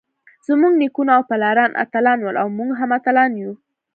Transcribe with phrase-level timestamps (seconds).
[0.47, 3.51] زمونږ نيکونه او پلاران اتلان ول اؤ مونږ هم اتلان يو.